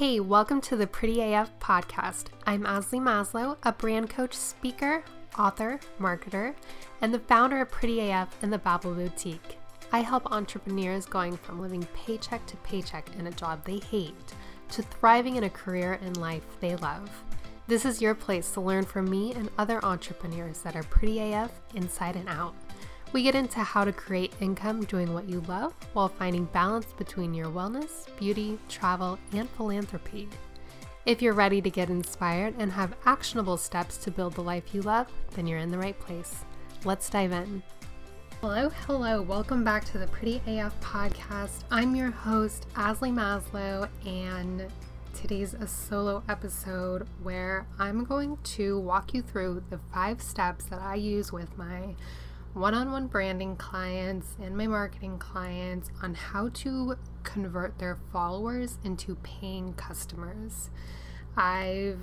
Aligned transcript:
Hey, 0.00 0.18
welcome 0.18 0.62
to 0.62 0.76
the 0.76 0.86
Pretty 0.86 1.20
AF 1.20 1.58
podcast. 1.58 2.28
I'm 2.46 2.62
Azalee 2.62 3.02
Maslow, 3.02 3.58
a 3.64 3.70
brand 3.70 4.08
coach, 4.08 4.32
speaker, 4.32 5.04
author, 5.38 5.78
marketer, 6.00 6.54
and 7.02 7.12
the 7.12 7.18
founder 7.18 7.60
of 7.60 7.70
Pretty 7.70 8.08
AF 8.08 8.34
and 8.40 8.50
the 8.50 8.56
Babble 8.56 8.94
Boutique. 8.94 9.58
I 9.92 10.00
help 10.00 10.32
entrepreneurs 10.32 11.04
going 11.04 11.36
from 11.36 11.60
living 11.60 11.86
paycheck 11.92 12.46
to 12.46 12.56
paycheck 12.56 13.10
in 13.18 13.26
a 13.26 13.30
job 13.30 13.62
they 13.66 13.78
hate 13.78 14.14
to 14.70 14.80
thriving 14.80 15.36
in 15.36 15.44
a 15.44 15.50
career 15.50 15.98
and 16.02 16.16
life 16.16 16.46
they 16.60 16.76
love. 16.76 17.10
This 17.66 17.84
is 17.84 18.00
your 18.00 18.14
place 18.14 18.52
to 18.52 18.62
learn 18.62 18.86
from 18.86 19.10
me 19.10 19.34
and 19.34 19.50
other 19.58 19.84
entrepreneurs 19.84 20.62
that 20.62 20.76
are 20.76 20.82
pretty 20.84 21.34
AF 21.34 21.50
inside 21.74 22.16
and 22.16 22.30
out. 22.30 22.54
We 23.12 23.24
get 23.24 23.34
into 23.34 23.58
how 23.58 23.84
to 23.84 23.92
create 23.92 24.32
income 24.38 24.84
doing 24.84 25.12
what 25.12 25.28
you 25.28 25.40
love 25.48 25.74
while 25.94 26.06
finding 26.06 26.44
balance 26.44 26.92
between 26.96 27.34
your 27.34 27.48
wellness, 27.48 28.06
beauty, 28.16 28.56
travel, 28.68 29.18
and 29.32 29.50
philanthropy. 29.50 30.28
If 31.06 31.20
you're 31.20 31.34
ready 31.34 31.60
to 31.60 31.70
get 31.70 31.90
inspired 31.90 32.54
and 32.56 32.70
have 32.70 32.94
actionable 33.06 33.56
steps 33.56 33.96
to 33.96 34.12
build 34.12 34.34
the 34.34 34.44
life 34.44 34.72
you 34.72 34.82
love, 34.82 35.08
then 35.34 35.48
you're 35.48 35.58
in 35.58 35.72
the 35.72 35.78
right 35.78 35.98
place. 35.98 36.44
Let's 36.84 37.10
dive 37.10 37.32
in. 37.32 37.64
Hello, 38.42 38.68
hello. 38.86 39.22
Welcome 39.22 39.64
back 39.64 39.84
to 39.86 39.98
the 39.98 40.06
Pretty 40.06 40.40
AF 40.46 40.80
podcast. 40.80 41.64
I'm 41.68 41.96
your 41.96 42.12
host, 42.12 42.68
Azalee 42.74 43.12
Maslow, 43.12 43.88
and 44.06 44.68
today's 45.14 45.54
a 45.54 45.66
solo 45.66 46.22
episode 46.28 47.08
where 47.24 47.66
I'm 47.76 48.04
going 48.04 48.38
to 48.44 48.78
walk 48.78 49.14
you 49.14 49.22
through 49.22 49.64
the 49.68 49.78
five 49.92 50.22
steps 50.22 50.66
that 50.66 50.80
I 50.80 50.94
use 50.94 51.32
with 51.32 51.58
my 51.58 51.96
one 52.54 52.74
on 52.74 52.90
one 52.90 53.06
branding 53.06 53.56
clients 53.56 54.36
and 54.42 54.56
my 54.56 54.66
marketing 54.66 55.18
clients 55.18 55.90
on 56.02 56.14
how 56.14 56.48
to 56.48 56.96
convert 57.22 57.78
their 57.78 57.96
followers 58.12 58.78
into 58.82 59.14
paying 59.16 59.72
customers. 59.74 60.70
I've 61.36 62.00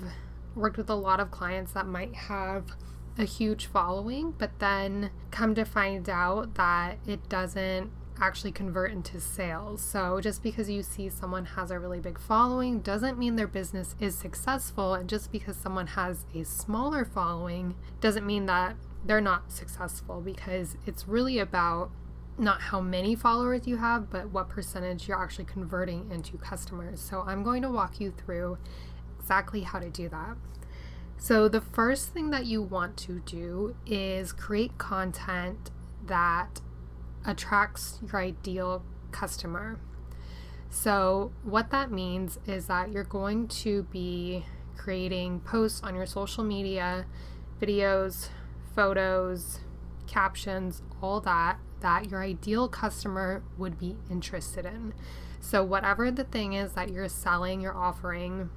worked 0.56 0.78
with 0.78 0.90
a 0.90 0.96
lot 0.96 1.20
of 1.20 1.32
clients 1.32 1.74
that 1.74 1.86
might 1.86 2.16
have 2.16 2.72
a 3.18 3.26
huge 3.26 3.66
following, 3.66 4.34
but 4.38 4.60
then 4.60 5.12
come 5.32 5.54
to 5.56 5.66
find 5.66 6.10
out 6.10 6.56
that 6.56 6.98
it 7.06 7.28
doesn't 7.28 7.92
actually 8.20 8.52
convert 8.52 8.92
into 8.92 9.20
sales. 9.20 9.82
So 9.82 10.20
just 10.22 10.42
because 10.42 10.70
you 10.70 10.82
see 10.82 11.10
someone 11.10 11.46
has 11.46 11.72
a 11.72 11.80
really 11.80 12.00
big 12.00 12.20
following 12.20 12.80
doesn't 12.80 13.18
mean 13.18 13.36
their 13.36 13.48
business 13.48 13.96
is 14.00 14.18
successful. 14.18 14.94
And 14.94 15.10
just 15.10 15.32
because 15.32 15.56
someone 15.56 15.88
has 15.88 16.26
a 16.34 16.44
smaller 16.44 17.06
following 17.06 17.76
doesn't 18.02 18.26
mean 18.26 18.46
that 18.48 18.76
they're 19.06 19.22
not 19.22 19.52
successful 19.52 20.22
because 20.22 20.78
it's 20.86 21.08
really 21.08 21.40
about 21.40 21.92
not 22.38 22.62
how 22.62 22.80
many 22.80 23.16
followers 23.16 23.66
you 23.66 23.78
have, 23.78 24.10
but 24.10 24.30
what 24.32 24.50
percentage 24.50 25.08
you're 25.08 25.22
actually 25.22 25.46
converting 25.46 26.10
into 26.12 26.38
customers. 26.38 27.00
So 27.00 27.24
I'm 27.26 27.44
going 27.44 27.62
to 27.64 27.70
walk 27.70 28.00
you 28.00 28.12
through 28.12 28.58
exactly 29.20 29.62
how 29.62 29.80
to 29.80 29.90
do 29.90 30.08
that. 30.10 30.38
So, 31.20 31.50
the 31.50 31.62
first 31.62 32.14
thing 32.14 32.30
that 32.30 32.46
you 32.46 32.62
want 32.62 32.96
to 32.98 33.20
do 33.26 33.76
is 33.88 34.32
create 34.32 34.78
content 34.78 35.72
that 36.06 36.62
attracts 37.26 38.00
your 38.04 38.22
ideal 38.22 38.84
customer. 39.12 39.80
So, 40.70 41.32
what 41.44 41.72
that 41.72 41.92
means 41.92 42.40
is 42.46 42.68
that 42.68 42.92
you're 42.92 43.04
going 43.04 43.48
to 43.48 43.84
be 43.84 44.46
creating 44.78 45.40
posts 45.40 45.82
on 45.82 45.96
your 45.96 46.06
social 46.06 46.44
media, 46.44 47.06
videos, 47.60 48.30
photos, 48.78 49.62
captions, 50.06 50.84
all 51.02 51.20
that 51.20 51.58
that 51.82 52.12
your 52.12 52.24
ideal 52.24 52.68
customer 52.68 53.42
would 53.58 53.80
be 53.80 53.98
interested 54.10 54.66
in. 54.66 54.94
So, 55.40 55.64
whatever 55.64 56.12
the 56.12 56.24
thing 56.24 56.54
is 56.54 56.74
that 56.74 56.92
you're 56.92 57.10
selling, 57.10 57.60
you're 57.60 57.76
offering, 57.76 58.52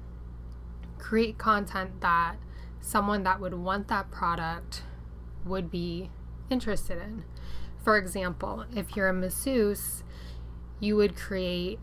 create 0.99 1.39
content 1.39 2.01
that 2.01 2.35
someone 2.79 3.23
that 3.23 3.39
would 3.39 3.55
want 3.55 3.87
that 3.87 4.11
product 4.11 4.83
would 5.43 5.71
be 5.71 6.11
interested 6.51 6.99
in. 6.99 7.23
For 7.83 7.97
example, 7.97 8.65
if 8.75 8.95
you're 8.95 9.09
a 9.09 9.13
masseuse, 9.13 10.03
you 10.79 10.95
would 10.97 11.15
create 11.15 11.79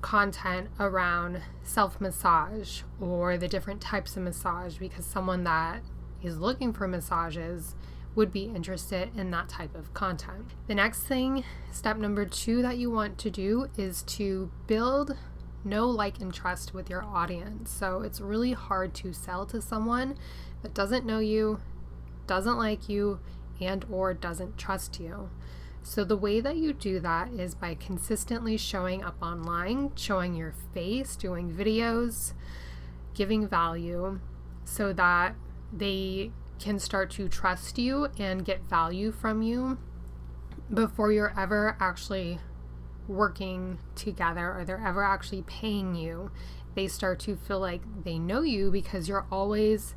content 0.00 0.70
around 0.80 1.42
self 1.62 2.00
massage 2.00 2.82
or 3.00 3.36
the 3.36 3.46
different 3.46 3.80
types 3.80 4.16
of 4.16 4.24
massage 4.24 4.78
because 4.78 5.04
someone 5.04 5.44
that 5.44 5.82
is 6.22 6.38
looking 6.38 6.72
for 6.72 6.88
massages 6.88 7.74
would 8.14 8.32
be 8.32 8.44
interested 8.44 9.10
in 9.16 9.30
that 9.30 9.48
type 9.48 9.74
of 9.74 9.92
content. 9.92 10.52
The 10.66 10.74
next 10.74 11.02
thing, 11.02 11.44
step 11.70 11.98
number 11.98 12.24
two 12.24 12.62
that 12.62 12.78
you 12.78 12.90
want 12.90 13.18
to 13.18 13.30
do 13.30 13.68
is 13.76 14.02
to 14.04 14.50
build 14.66 15.16
know, 15.66 15.88
like, 15.88 16.20
and 16.20 16.32
trust 16.32 16.72
with 16.72 16.88
your 16.88 17.04
audience. 17.04 17.70
So 17.70 18.00
it's 18.02 18.20
really 18.20 18.52
hard 18.52 18.94
to 18.94 19.12
sell 19.12 19.44
to 19.46 19.60
someone 19.60 20.16
that 20.62 20.72
doesn't 20.72 21.04
know 21.04 21.18
you, 21.18 21.60
doesn't 22.26 22.56
like 22.56 22.88
you, 22.88 23.20
and 23.60 23.84
or 23.90 24.14
doesn't 24.14 24.56
trust 24.56 25.00
you. 25.00 25.28
So 25.82 26.04
the 26.04 26.16
way 26.16 26.40
that 26.40 26.56
you 26.56 26.72
do 26.72 26.98
that 27.00 27.32
is 27.32 27.54
by 27.54 27.74
consistently 27.74 28.56
showing 28.56 29.04
up 29.04 29.16
online, 29.22 29.92
showing 29.94 30.34
your 30.34 30.54
face, 30.72 31.16
doing 31.16 31.52
videos, 31.52 32.32
giving 33.14 33.46
value 33.46 34.20
so 34.64 34.92
that 34.92 35.34
they 35.72 36.30
can 36.58 36.78
start 36.78 37.10
to 37.10 37.28
trust 37.28 37.78
you 37.78 38.08
and 38.18 38.44
get 38.44 38.62
value 38.68 39.12
from 39.12 39.42
you 39.42 39.78
before 40.72 41.12
you're 41.12 41.34
ever 41.38 41.76
actually 41.80 42.38
working 43.08 43.78
together 43.94 44.54
or 44.56 44.64
they're 44.64 44.84
ever 44.84 45.04
actually 45.04 45.42
paying 45.42 45.94
you. 45.94 46.30
They 46.74 46.88
start 46.88 47.20
to 47.20 47.36
feel 47.36 47.60
like 47.60 47.82
they 48.04 48.18
know 48.18 48.42
you 48.42 48.70
because 48.70 49.08
you're 49.08 49.26
always 49.30 49.94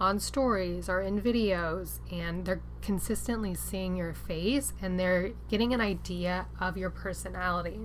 on 0.00 0.20
stories 0.20 0.88
or 0.88 1.00
in 1.00 1.20
videos 1.20 2.00
and 2.12 2.44
they're 2.44 2.60
consistently 2.82 3.54
seeing 3.54 3.96
your 3.96 4.12
face 4.12 4.72
and 4.80 4.98
they're 5.00 5.30
getting 5.48 5.72
an 5.72 5.80
idea 5.80 6.46
of 6.60 6.76
your 6.76 6.90
personality. 6.90 7.80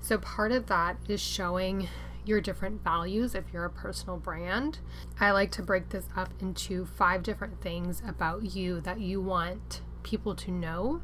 So, 0.00 0.18
part 0.18 0.52
of 0.52 0.66
that 0.66 0.96
is 1.08 1.20
showing 1.20 1.88
your 2.24 2.40
different 2.40 2.82
values 2.82 3.34
if 3.34 3.44
you're 3.52 3.64
a 3.64 3.70
personal 3.70 4.16
brand. 4.16 4.78
I 5.18 5.30
like 5.30 5.50
to 5.52 5.62
break 5.62 5.90
this 5.90 6.08
up 6.16 6.30
into 6.40 6.86
five 6.86 7.22
different 7.22 7.60
things 7.60 8.02
about 8.06 8.54
you 8.54 8.80
that 8.82 9.00
you 9.00 9.20
want 9.20 9.80
people 10.02 10.34
to 10.34 10.50
know. 10.50 11.02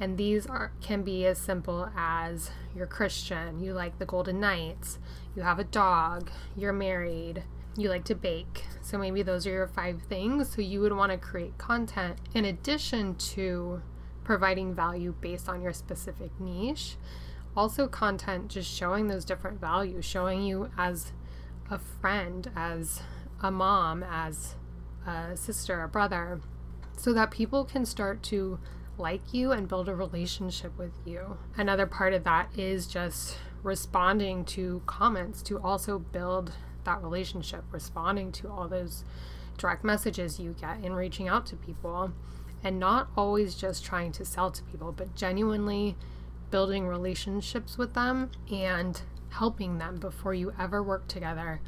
And 0.00 0.18
these 0.18 0.46
are 0.46 0.72
can 0.80 1.02
be 1.02 1.26
as 1.26 1.38
simple 1.38 1.90
as 1.96 2.50
you're 2.74 2.86
Christian, 2.86 3.60
you 3.60 3.72
like 3.72 3.98
the 3.98 4.06
Golden 4.06 4.40
Knights, 4.40 4.98
you 5.34 5.42
have 5.42 5.58
a 5.58 5.64
dog, 5.64 6.30
you're 6.56 6.72
married, 6.72 7.44
you 7.76 7.88
like 7.88 8.04
to 8.04 8.14
bake. 8.14 8.64
So 8.80 8.98
maybe 8.98 9.22
those 9.22 9.46
are 9.46 9.50
your 9.50 9.66
five 9.66 10.02
things. 10.02 10.50
So 10.54 10.60
you 10.62 10.80
would 10.80 10.92
want 10.92 11.12
to 11.12 11.18
create 11.18 11.58
content 11.58 12.18
in 12.34 12.44
addition 12.44 13.14
to 13.16 13.82
providing 14.24 14.74
value 14.74 15.14
based 15.20 15.48
on 15.48 15.62
your 15.62 15.72
specific 15.72 16.30
niche 16.40 16.96
also 17.56 17.88
content 17.88 18.48
just 18.48 18.70
showing 18.70 19.08
those 19.08 19.24
different 19.24 19.60
values, 19.60 20.04
showing 20.04 20.42
you 20.42 20.70
as 20.76 21.12
a 21.70 21.78
friend, 21.78 22.50
as 22.54 23.02
a 23.42 23.50
mom, 23.50 24.02
as 24.02 24.54
a 25.06 25.36
sister, 25.36 25.82
a 25.82 25.88
brother, 25.88 26.40
so 26.96 27.12
that 27.12 27.30
people 27.30 27.64
can 27.64 27.84
start 27.84 28.22
to 28.22 28.58
like 28.98 29.34
you 29.34 29.52
and 29.52 29.68
build 29.68 29.88
a 29.88 29.94
relationship 29.94 30.76
with 30.78 30.92
you. 31.04 31.36
Another 31.56 31.86
part 31.86 32.12
of 32.12 32.24
that 32.24 32.48
is 32.56 32.86
just 32.86 33.36
responding 33.62 34.44
to 34.44 34.82
comments 34.86 35.42
to 35.42 35.58
also 35.60 35.98
build 35.98 36.52
that 36.84 37.02
relationship, 37.02 37.64
responding 37.70 38.32
to 38.32 38.48
all 38.48 38.68
those 38.68 39.04
direct 39.58 39.84
messages 39.84 40.38
you 40.38 40.54
get 40.58 40.78
and 40.78 40.96
reaching 40.96 41.28
out 41.28 41.46
to 41.46 41.56
people 41.56 42.12
and 42.62 42.78
not 42.78 43.08
always 43.16 43.54
just 43.54 43.84
trying 43.84 44.12
to 44.12 44.24
sell 44.24 44.50
to 44.50 44.62
people, 44.64 44.92
but 44.92 45.14
genuinely 45.14 45.96
building 46.50 46.86
relationships 46.86 47.78
with 47.78 47.94
them 47.94 48.30
and 48.50 49.02
helping 49.30 49.78
them 49.78 49.96
before 49.96 50.34
you 50.34 50.52
ever 50.58 50.82
work 50.82 51.06
together 51.08 51.60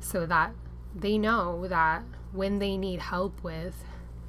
so 0.00 0.26
that 0.26 0.52
they 0.94 1.18
know 1.18 1.66
that 1.68 2.02
when 2.32 2.58
they 2.58 2.76
need 2.76 3.00
help 3.00 3.42
with 3.42 3.84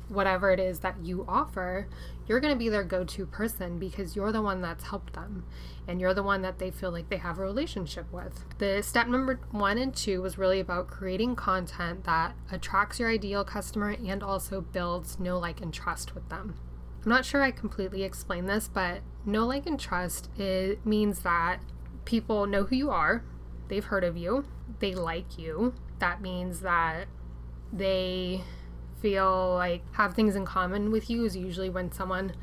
whatever 0.07 0.51
it 0.51 0.59
is 0.59 0.79
that 0.79 0.95
you 1.03 1.25
offer, 1.27 1.87
you're 2.27 2.39
going 2.39 2.53
to 2.53 2.57
be 2.57 2.69
their 2.69 2.83
go 2.83 3.03
to 3.03 3.25
person 3.25 3.77
because 3.79 4.15
you're 4.15 4.31
the 4.31 4.41
one 4.41 4.61
that's 4.61 4.85
helped 4.85 5.13
them 5.13 5.45
and 5.87 5.99
you're 5.99 6.13
the 6.13 6.23
one 6.23 6.41
that 6.41 6.59
they 6.59 6.71
feel 6.71 6.91
like 6.91 7.09
they 7.09 7.17
have 7.17 7.37
a 7.37 7.41
relationship 7.41 8.11
with. 8.11 8.45
The 8.57 8.81
step 8.81 9.07
number 9.07 9.39
one 9.51 9.77
and 9.77 9.95
two 9.95 10.21
was 10.21 10.37
really 10.37 10.59
about 10.59 10.87
creating 10.87 11.35
content 11.35 12.03
that 12.05 12.35
attracts 12.51 12.99
your 12.99 13.09
ideal 13.09 13.43
customer 13.43 13.95
and 14.05 14.23
also 14.23 14.61
builds 14.61 15.19
know, 15.19 15.37
like, 15.37 15.61
and 15.61 15.73
trust 15.73 16.15
with 16.15 16.27
them. 16.29 16.55
I'm 17.03 17.09
not 17.09 17.25
sure 17.25 17.43
I 17.43 17.51
completely 17.51 18.03
explained 18.03 18.49
this, 18.49 18.67
but 18.71 19.01
know, 19.25 19.45
like, 19.45 19.65
and 19.65 19.79
trust 19.79 20.29
it 20.37 20.85
means 20.85 21.19
that 21.19 21.59
people 22.05 22.45
know 22.45 22.63
who 22.63 22.75
you 22.75 22.89
are, 22.89 23.23
they've 23.67 23.85
heard 23.85 24.03
of 24.03 24.17
you, 24.17 24.45
they 24.79 24.93
like 24.93 25.37
you. 25.37 25.73
That 25.99 26.21
means 26.21 26.61
that 26.61 27.05
they 27.71 28.43
feel 29.01 29.53
like 29.55 29.81
have 29.93 30.13
things 30.13 30.35
in 30.35 30.45
common 30.45 30.91
with 30.91 31.09
you 31.09 31.25
is 31.25 31.35
usually 31.35 31.69
when 31.69 31.91
someone 31.91 32.33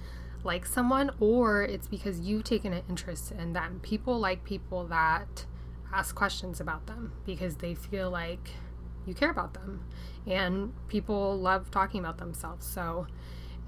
likes 0.44 0.72
someone 0.72 1.10
or 1.20 1.62
it's 1.62 1.86
because 1.86 2.20
you've 2.20 2.44
taken 2.44 2.72
an 2.72 2.82
interest 2.88 3.32
in 3.32 3.52
them. 3.52 3.80
People 3.82 4.18
like 4.18 4.44
people 4.44 4.84
that 4.86 5.46
ask 5.92 6.14
questions 6.14 6.60
about 6.60 6.86
them 6.86 7.12
because 7.24 7.56
they 7.56 7.74
feel 7.74 8.10
like 8.10 8.50
you 9.06 9.14
care 9.14 9.30
about 9.30 9.54
them. 9.54 9.84
And 10.26 10.72
people 10.88 11.38
love 11.38 11.70
talking 11.70 12.00
about 12.00 12.18
themselves. 12.18 12.66
So 12.66 13.06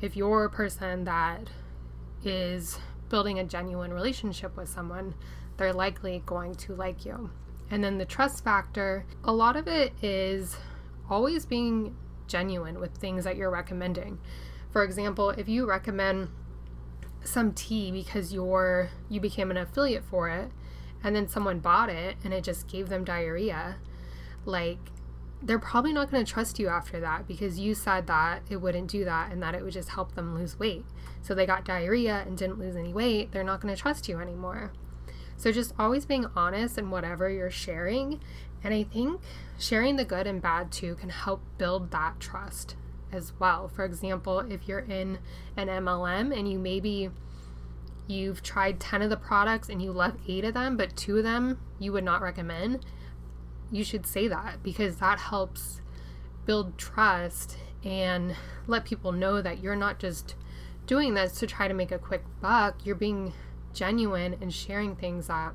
if 0.01 0.17
you're 0.17 0.45
a 0.45 0.51
person 0.51 1.05
that 1.05 1.49
is 2.25 2.79
building 3.09 3.39
a 3.39 3.45
genuine 3.45 3.93
relationship 3.93 4.57
with 4.57 4.69
someone, 4.69 5.15
they're 5.57 5.73
likely 5.73 6.23
going 6.27 6.55
to 6.57 6.75
like 6.75 7.05
you. 7.05 7.31
And 7.71 7.83
then 7.83 7.99
the 7.99 8.05
trust 8.05 8.45
factor, 8.45 9.07
a 9.23 9.33
lot 9.33 9.57
of 9.57 9.67
it 9.69 9.93
is 10.03 10.57
always 11.09 11.47
being 11.47 11.97
genuine 12.27 12.81
with 12.81 12.95
things 12.97 13.25
that 13.25 13.37
you're 13.37 13.51
recommending. 13.51 14.19
For 14.71 14.83
example, 14.83 15.31
if 15.31 15.49
you 15.49 15.67
recommend 15.67 16.29
some 17.23 17.53
tea 17.53 17.91
because 17.91 18.35
you're 18.35 18.91
you 19.09 19.19
became 19.19 19.51
an 19.51 19.57
affiliate 19.57 20.05
for 20.05 20.29
it 20.29 20.51
and 21.03 21.17
then 21.17 21.27
someone 21.27 21.59
bought 21.59 21.89
it 21.89 22.17
and 22.23 22.35
it 22.35 22.45
just 22.45 22.69
gave 22.69 22.89
them 22.89 23.05
diarrhea, 23.05 23.77
like 24.45 24.79
they're 25.43 25.59
probably 25.59 25.93
not 25.93 26.11
going 26.11 26.25
to 26.25 26.31
trust 26.31 26.59
you 26.59 26.69
after 26.69 27.01
that 27.01 27.29
because 27.29 27.59
you 27.59 27.75
said 27.75 28.07
that 28.07 28.43
it 28.49 28.57
wouldn't 28.57 28.91
do 28.91 29.05
that 29.05 29.31
and 29.31 29.43
that 29.43 29.55
it 29.55 29.63
would 29.63 29.73
just 29.73 29.91
help 29.91 30.15
them 30.15 30.35
lose 30.35 30.59
weight. 30.59 30.85
So 31.25 31.35
they 31.35 31.47
got 31.47 31.65
diarrhea 31.65 32.23
and 32.27 32.37
didn't 32.37 32.59
lose 32.59 32.77
any 32.77 32.93
weight, 32.93 33.33
they're 33.33 33.43
not 33.43 33.63
going 33.63 33.75
to 33.75 33.81
trust 33.81 34.11
you 34.11 34.21
anymore. 34.21 34.73
So 35.39 35.51
just 35.51 35.73
always 35.79 36.05
being 36.05 36.27
honest 36.37 36.77
in 36.77 36.91
whatever 36.91 37.31
you're 37.31 37.51
sharing. 37.51 38.21
And 38.63 38.75
I 38.75 38.83
think 38.83 39.23
sharing 39.59 39.97
the 39.97 40.05
good 40.05 40.27
and 40.27 40.43
bad 40.43 40.71
too 40.71 40.97
can 40.97 41.09
help 41.09 41.43
build 41.57 41.91
that 41.93 42.21
trust 42.21 42.77
as 43.11 43.33
well. 43.39 43.69
For 43.69 43.87
example, 43.87 44.41
if 44.41 44.69
you're 44.69 44.81
in 44.81 45.19
an 45.57 45.69
MLM 45.69 46.37
and 46.37 46.51
you 46.51 46.59
maybe 46.59 47.09
you've 48.07 48.43
tried 48.43 48.79
10 48.79 49.01
of 49.01 49.09
the 49.09 49.17
products 49.17 49.71
and 49.71 49.81
you 49.81 49.93
love 49.93 50.17
8 50.29 50.45
of 50.45 50.53
them, 50.53 50.77
but 50.77 50.95
2 50.95 51.17
of 51.19 51.25
them 51.25 51.59
you 51.79 51.91
would 51.93 52.05
not 52.05 52.21
recommend, 52.21 52.85
you 53.73 53.83
should 53.83 54.05
say 54.05 54.29
that 54.29 54.63
because 54.63 54.97
that 54.97 55.19
helps 55.19 55.81
build 56.45 56.77
trust 56.77 57.57
and 57.83 58.37
let 58.67 58.85
people 58.85 59.11
know 59.11 59.41
that 59.41 59.63
you're 59.63 59.75
not 59.75 59.99
just 59.99 60.35
doing 60.87 61.15
this 61.15 61.39
to 61.41 61.47
try 61.47 61.69
to 61.69 61.75
make 61.75 61.93
a 61.93 61.99
quick 61.99 62.23
buck, 62.41 62.85
you're 62.85 62.95
being 62.95 63.33
genuine 63.73 64.37
and 64.41 64.53
sharing 64.53 64.97
things 64.97 65.27
that 65.27 65.53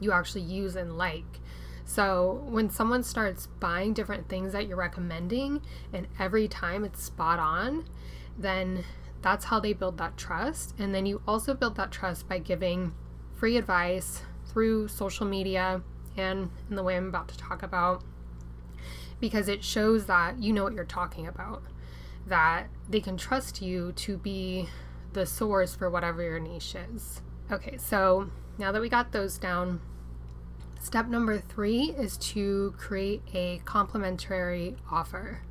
you 0.00 0.12
actually 0.12 0.42
use 0.42 0.76
and 0.76 0.96
like. 0.96 1.40
So 1.84 2.44
when 2.48 2.68
someone 2.68 3.02
starts 3.02 3.46
buying 3.60 3.94
different 3.94 4.28
things 4.28 4.52
that 4.52 4.66
you're 4.66 4.76
recommending 4.76 5.62
and 5.92 6.08
every 6.18 6.48
time 6.48 6.84
it's 6.84 7.02
spot 7.02 7.38
on, 7.38 7.88
then 8.36 8.84
that's 9.22 9.46
how 9.46 9.60
they 9.60 9.72
build 9.72 9.98
that 9.98 10.16
trust. 10.16 10.74
And 10.78 10.94
then 10.94 11.06
you 11.06 11.22
also 11.26 11.54
build 11.54 11.76
that 11.76 11.92
trust 11.92 12.28
by 12.28 12.38
giving 12.38 12.92
free 13.34 13.56
advice 13.56 14.22
through 14.46 14.88
social 14.88 15.26
media 15.26 15.82
and 16.16 16.50
in 16.68 16.76
the 16.76 16.82
way 16.82 16.96
I'm 16.96 17.08
about 17.08 17.28
to 17.28 17.38
talk 17.38 17.62
about 17.62 18.02
because 19.20 19.48
it 19.48 19.64
shows 19.64 20.06
that 20.06 20.38
you 20.38 20.52
know 20.52 20.64
what 20.64 20.74
you're 20.74 20.84
talking 20.84 21.26
about, 21.26 21.62
that 22.26 22.68
they 22.88 23.00
can 23.00 23.16
trust 23.16 23.62
you 23.62 23.92
to 23.92 24.16
be 24.16 24.68
the 25.12 25.26
source 25.26 25.74
for 25.74 25.88
whatever 25.88 26.22
your 26.22 26.38
niche 26.38 26.74
is. 26.94 27.22
Okay, 27.50 27.78
so 27.78 28.30
now 28.58 28.72
that 28.72 28.80
we 28.80 28.88
got 28.88 29.12
those 29.12 29.38
down, 29.38 29.80
step 30.80 31.08
number 31.08 31.38
three 31.38 31.94
is 31.96 32.16
to 32.18 32.74
create 32.76 33.22
a 33.32 33.60
complimentary 33.64 34.76
offer. 34.90 35.42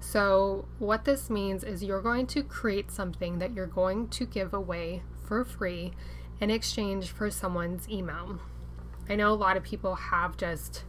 So, 0.00 0.66
what 0.78 1.04
this 1.04 1.28
means 1.28 1.64
is 1.64 1.82
you're 1.82 2.02
going 2.02 2.26
to 2.28 2.42
create 2.42 2.90
something 2.90 3.40
that 3.40 3.52
you're 3.52 3.66
going 3.66 4.08
to 4.08 4.26
give 4.26 4.54
away 4.54 5.02
for 5.24 5.44
free 5.44 5.92
in 6.40 6.50
exchange 6.50 7.10
for 7.10 7.30
someone's 7.30 7.88
email. 7.88 8.38
I 9.08 9.16
know 9.16 9.32
a 9.32 9.34
lot 9.34 9.56
of 9.56 9.64
people 9.64 9.96
have 9.96 10.36
just, 10.36 10.84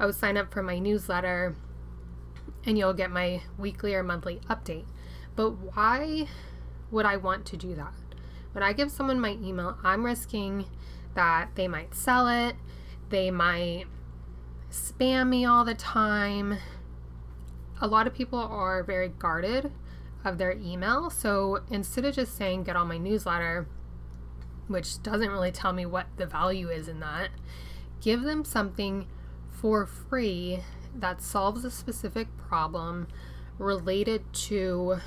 oh, 0.00 0.10
sign 0.10 0.36
up 0.36 0.52
for 0.52 0.62
my 0.62 0.78
newsletter 0.78 1.54
and 2.68 2.76
you'll 2.76 2.92
get 2.92 3.10
my 3.10 3.40
weekly 3.56 3.94
or 3.94 4.02
monthly 4.02 4.40
update. 4.50 4.84
But 5.34 5.52
why 5.52 6.28
would 6.90 7.06
I 7.06 7.16
want 7.16 7.46
to 7.46 7.56
do 7.56 7.74
that? 7.74 7.94
When 8.52 8.62
I 8.62 8.74
give 8.74 8.90
someone 8.90 9.18
my 9.18 9.38
email, 9.42 9.78
I'm 9.82 10.04
risking 10.04 10.66
that 11.14 11.48
they 11.54 11.66
might 11.66 11.94
sell 11.94 12.28
it, 12.28 12.56
they 13.08 13.30
might 13.30 13.86
spam 14.70 15.30
me 15.30 15.46
all 15.46 15.64
the 15.64 15.74
time. 15.74 16.58
A 17.80 17.86
lot 17.86 18.06
of 18.06 18.12
people 18.12 18.38
are 18.38 18.82
very 18.82 19.08
guarded 19.08 19.72
of 20.22 20.36
their 20.36 20.52
email. 20.52 21.08
So 21.08 21.62
instead 21.70 22.04
of 22.04 22.14
just 22.14 22.36
saying 22.36 22.64
get 22.64 22.76
on 22.76 22.86
my 22.86 22.98
newsletter, 22.98 23.66
which 24.66 25.02
doesn't 25.02 25.30
really 25.30 25.52
tell 25.52 25.72
me 25.72 25.86
what 25.86 26.08
the 26.18 26.26
value 26.26 26.68
is 26.68 26.86
in 26.86 27.00
that, 27.00 27.30
give 28.02 28.24
them 28.24 28.44
something 28.44 29.06
for 29.48 29.86
free 29.86 30.60
that 30.94 31.22
solves 31.22 31.64
a 31.64 31.70
specific 31.70 32.28
problem 32.36 33.08
related 33.58 34.32
to 34.32 34.98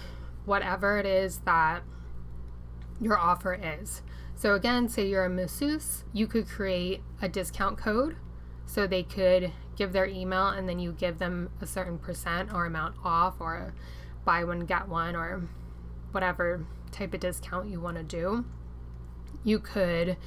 whatever 0.45 0.97
it 0.97 1.05
is 1.05 1.39
that 1.39 1.83
your 2.99 3.17
offer 3.17 3.53
is. 3.53 4.01
So, 4.35 4.55
again, 4.55 4.89
say 4.89 5.07
you're 5.07 5.25
a 5.25 5.29
masseuse, 5.29 6.03
you 6.13 6.27
could 6.27 6.47
create 6.47 7.01
a 7.21 7.29
discount 7.29 7.77
code 7.77 8.15
so 8.65 8.87
they 8.87 9.03
could 9.03 9.51
give 9.75 9.93
their 9.93 10.05
email 10.05 10.47
and 10.47 10.67
then 10.67 10.79
you 10.79 10.91
give 10.91 11.19
them 11.19 11.49
a 11.61 11.65
certain 11.65 11.97
percent 11.97 12.51
or 12.53 12.65
amount 12.65 12.95
off 13.03 13.35
or 13.39 13.73
buy 14.25 14.43
one, 14.43 14.65
get 14.65 14.87
one, 14.87 15.15
or 15.15 15.47
whatever 16.11 16.65
type 16.91 17.13
of 17.13 17.19
discount 17.19 17.69
you 17.69 17.79
want 17.79 17.97
to 17.97 18.03
do. 18.03 18.45
You 19.43 19.59
could 19.59 20.17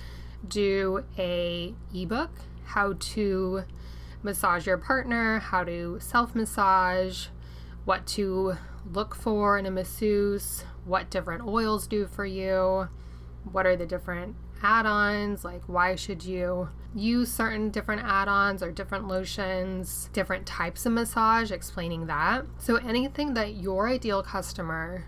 do 0.46 1.04
a 1.16 1.74
ebook 1.94 2.30
how 2.64 2.94
to 2.94 3.64
massage 4.24 4.66
your 4.66 4.78
partner, 4.78 5.38
how 5.38 5.62
to 5.62 5.98
self 6.00 6.34
massage, 6.34 7.28
what 7.84 8.06
to 8.08 8.56
look 8.90 9.14
for 9.14 9.58
in 9.58 9.66
a 9.66 9.70
masseuse, 9.70 10.64
what 10.84 11.10
different 11.10 11.46
oils 11.46 11.86
do 11.86 12.06
for 12.06 12.26
you, 12.26 12.88
what 13.52 13.66
are 13.66 13.76
the 13.76 13.86
different 13.86 14.34
add 14.62 14.86
ons, 14.86 15.44
like 15.44 15.62
why 15.66 15.94
should 15.94 16.24
you 16.24 16.68
use 16.94 17.30
certain 17.30 17.70
different 17.70 18.02
add 18.02 18.28
ons 18.28 18.62
or 18.62 18.70
different 18.70 19.06
lotions, 19.06 20.08
different 20.12 20.46
types 20.46 20.86
of 20.86 20.92
massage, 20.92 21.50
explaining 21.50 22.06
that. 22.06 22.46
So, 22.58 22.76
anything 22.76 23.34
that 23.34 23.54
your 23.54 23.88
ideal 23.88 24.22
customer 24.22 25.06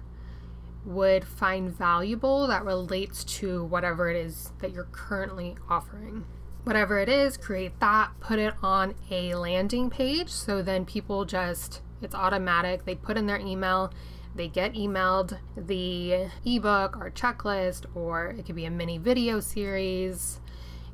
would 0.85 1.25
find 1.25 1.71
valuable 1.71 2.47
that 2.47 2.65
relates 2.65 3.25
to 3.25 3.65
whatever 3.65 4.11
it 4.11 4.17
is 4.17 4.53
that 4.61 4.73
you're 4.73 4.89
currently 4.93 5.57
offering. 5.69 6.25
Whatever 6.67 6.99
it 6.99 7.09
is, 7.09 7.37
create 7.37 7.79
that, 7.79 8.11
put 8.19 8.41
it 8.41 8.53
on 8.61 8.97
a 9.09 9.37
landing 9.37 9.89
page 9.89 10.31
so 10.31 10.63
then 10.63 10.85
people 10.85 11.25
just 11.25 11.81
it's 12.03 12.13
automatic. 12.13 12.85
They 12.85 12.97
put 12.97 13.17
in 13.17 13.27
their 13.27 13.39
email, 13.39 13.93
they 14.35 14.49
get 14.49 14.75
emailed 14.75 15.39
the 15.57 16.27
ebook 16.45 16.97
or 16.97 17.13
checklist, 17.13 17.87
or 17.95 18.35
it 18.37 18.47
could 18.47 18.57
be 18.57 18.65
a 18.65 18.71
mini 18.73 18.99
video 18.99 19.39
series. 19.39 20.41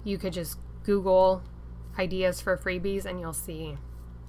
You 0.04 0.18
could 0.18 0.34
just 0.34 0.58
Google 0.84 1.42
ideas 1.98 2.42
for 2.42 2.54
freebies 2.58 3.06
and 3.06 3.18
you'll 3.18 3.32
see 3.32 3.78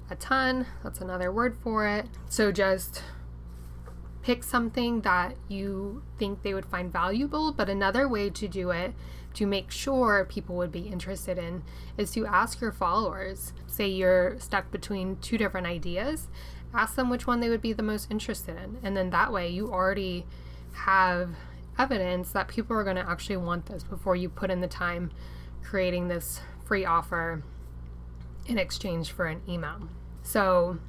a 0.10 0.16
ton. 0.16 0.66
That's 0.82 1.02
another 1.02 1.30
word 1.30 1.58
for 1.62 1.86
it. 1.86 2.06
So 2.30 2.54
just 2.54 3.04
pick 4.24 4.44
something 4.44 5.02
that 5.02 5.36
you 5.48 6.02
think 6.18 6.42
they 6.42 6.54
would 6.54 6.66
find 6.66 6.92
valuable. 6.92 7.52
But 7.52 7.70
another 7.70 8.08
way 8.08 8.30
to 8.32 8.48
do 8.48 8.72
it 8.72 8.94
to 9.36 9.46
make 9.46 9.72
sure 9.72 10.26
people 10.26 10.56
would 10.56 10.72
be 10.72 10.88
interested 10.88 11.38
in 11.38 11.64
is 11.98 12.12
to 12.12 12.26
ask 12.26 12.62
your 12.62 12.72
followers. 12.72 13.54
Say 13.68 13.88
you're 13.88 14.40
stuck 14.40 14.72
between 14.72 15.18
two 15.18 15.38
different 15.38 15.68
ideas 15.68 16.30
ask 16.74 16.96
them 16.96 17.10
which 17.10 17.28
one 17.28 17.40
they 17.40 17.50
would 17.50 17.62
be 17.62 17.74
the 17.74 17.84
most 17.84 18.10
interested 18.10 18.58
in. 18.58 18.78
And 18.84 18.98
then 18.98 19.12
that 19.12 19.32
way 19.32 19.50
you 19.50 19.72
already 19.72 20.26
have 20.74 21.36
evidence 21.78 22.32
that 22.32 22.48
people 22.48 22.76
are 22.76 22.84
going 22.84 22.96
to 22.96 23.08
actually 23.08 23.38
want 23.38 23.68
this 23.68 23.84
before 23.84 24.16
you 24.16 24.30
put 24.30 24.50
in 24.50 24.62
the 24.62 24.68
time 24.68 25.12
creating 25.64 26.08
this 26.08 26.42
free 26.66 26.86
offer 26.86 27.44
in 28.46 28.58
exchange 28.58 29.12
for 29.12 29.26
an 29.26 29.42
email. 29.48 29.88
So, 30.24 30.80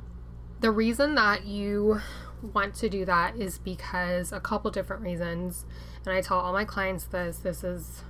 the 0.60 0.70
reason 0.70 1.14
that 1.16 1.44
you 1.44 2.00
want 2.52 2.74
to 2.76 2.88
do 2.88 3.04
that 3.04 3.36
is 3.36 3.58
because 3.58 4.32
a 4.32 4.40
couple 4.40 4.70
different 4.70 5.02
reasons. 5.02 5.66
And 6.04 6.14
I 6.14 6.20
tell 6.20 6.38
all 6.38 6.52
my 6.52 6.64
clients 6.64 7.04
this 7.04 7.38
this 7.38 7.64
is 7.64 8.02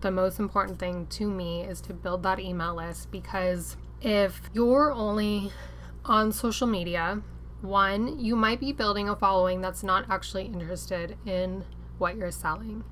the 0.00 0.10
most 0.10 0.38
important 0.38 0.78
thing 0.78 1.06
to 1.06 1.28
me 1.28 1.62
is 1.62 1.80
to 1.82 1.92
build 1.92 2.22
that 2.22 2.40
email 2.40 2.74
list 2.74 3.10
because 3.10 3.76
if 4.00 4.40
you're 4.52 4.92
only 4.92 5.52
on 6.04 6.32
social 6.32 6.66
media, 6.66 7.22
one, 7.60 8.18
you 8.18 8.36
might 8.36 8.60
be 8.60 8.72
building 8.72 9.08
a 9.08 9.16
following 9.16 9.60
that's 9.60 9.82
not 9.82 10.04
actually 10.10 10.44
interested 10.44 11.16
in 11.24 11.64
what 11.98 12.16
you're 12.16 12.30
selling. 12.30 12.84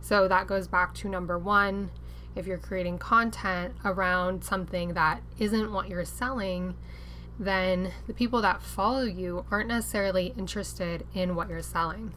So 0.00 0.28
that 0.28 0.46
goes 0.46 0.68
back 0.68 0.94
to 0.96 1.08
number 1.08 1.38
one. 1.38 1.90
If 2.36 2.46
you're 2.46 2.58
creating 2.58 2.98
content 2.98 3.74
around 3.84 4.44
something 4.44 4.94
that 4.94 5.22
isn't 5.38 5.72
what 5.72 5.88
you're 5.88 6.04
selling, 6.04 6.76
then 7.40 7.90
the 8.06 8.12
people 8.12 8.42
that 8.42 8.62
follow 8.62 9.00
you 9.00 9.46
aren't 9.50 9.68
necessarily 9.68 10.34
interested 10.36 11.06
in 11.14 11.34
what 11.34 11.48
you're 11.48 11.62
selling. 11.62 12.12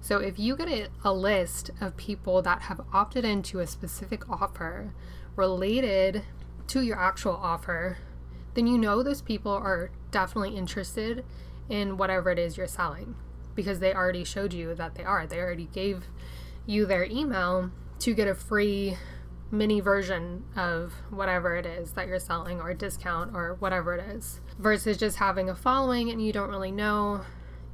So 0.00 0.18
if 0.18 0.36
you 0.36 0.56
get 0.56 0.68
a, 0.68 0.88
a 1.04 1.12
list 1.12 1.70
of 1.80 1.96
people 1.96 2.42
that 2.42 2.62
have 2.62 2.80
opted 2.92 3.24
into 3.24 3.60
a 3.60 3.68
specific 3.68 4.28
offer 4.28 4.92
related 5.36 6.24
to 6.66 6.80
your 6.80 6.98
actual 6.98 7.36
offer, 7.36 7.98
then 8.54 8.66
you 8.66 8.76
know 8.76 9.04
those 9.04 9.22
people 9.22 9.52
are 9.52 9.90
definitely 10.10 10.56
interested 10.56 11.24
in 11.68 11.96
whatever 11.96 12.30
it 12.30 12.38
is 12.40 12.56
you're 12.56 12.66
selling 12.66 13.14
because 13.54 13.78
they 13.78 13.94
already 13.94 14.24
showed 14.24 14.52
you 14.52 14.74
that 14.74 14.96
they 14.96 15.04
are. 15.04 15.24
They 15.24 15.38
already 15.38 15.68
gave 15.72 16.08
you 16.66 16.84
their 16.84 17.04
email 17.04 17.70
to 18.00 18.12
get 18.12 18.26
a 18.26 18.34
free 18.34 18.96
mini 19.52 19.78
version 19.78 20.42
of 20.56 20.94
whatever 21.10 21.54
it 21.54 21.64
is 21.64 21.92
that 21.92 22.08
you're 22.08 22.18
selling 22.18 22.60
or 22.60 22.74
discount 22.74 23.34
or 23.34 23.54
whatever 23.60 23.94
it 23.94 24.04
is 24.16 24.40
versus 24.58 24.96
just 24.96 25.16
having 25.16 25.48
a 25.48 25.54
following 25.54 26.10
and 26.10 26.24
you 26.24 26.32
don't 26.32 26.50
really 26.50 26.70
know 26.70 27.22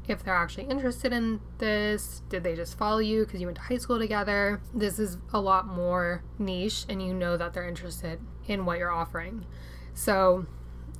if 0.08 0.24
they're 0.24 0.34
actually 0.34 0.64
interested 0.64 1.12
in 1.12 1.40
this. 1.58 2.22
Did 2.28 2.42
they 2.42 2.56
just 2.56 2.76
follow 2.76 2.98
you 2.98 3.24
because 3.24 3.40
you 3.40 3.46
went 3.46 3.56
to 3.56 3.62
high 3.62 3.78
school 3.78 3.98
together? 3.98 4.60
This 4.74 4.98
is 4.98 5.18
a 5.32 5.40
lot 5.40 5.66
more 5.66 6.22
niche 6.38 6.84
and 6.88 7.02
you 7.02 7.14
know 7.14 7.36
that 7.36 7.52
they're 7.52 7.68
interested 7.68 8.20
in 8.46 8.64
what 8.64 8.78
you're 8.78 8.90
offering. 8.90 9.46
So, 9.94 10.46